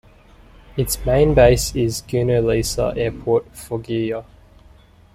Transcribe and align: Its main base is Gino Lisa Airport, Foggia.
Its 0.77 1.05
main 1.05 1.35
base 1.35 1.75
is 1.75 2.01
Gino 2.01 2.41
Lisa 2.41 2.91
Airport, 2.97 3.55
Foggia. 3.55 4.25